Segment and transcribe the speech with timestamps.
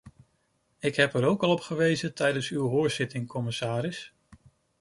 [0.79, 4.13] Ik heb er ook al op gewezen tijdens uw hoorzitting, commissaris.